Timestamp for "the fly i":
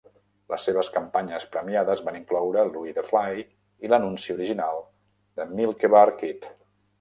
2.95-3.93